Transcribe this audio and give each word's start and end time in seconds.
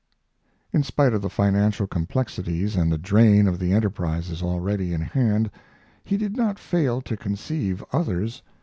In 0.73 0.81
spite 0.81 1.13
of 1.13 1.21
the 1.21 1.29
financial 1.29 1.85
complexities 1.85 2.75
and 2.75 2.91
the 2.91 2.97
drain 2.97 3.47
of 3.47 3.59
the 3.59 3.71
enterprises 3.71 4.41
already 4.41 4.93
in 4.95 5.01
hand 5.01 5.51
he 6.03 6.17
did 6.17 6.35
not 6.35 6.57
fail 6.57 7.01
to 7.03 7.15
conceive 7.15 7.83
others. 7.93 8.41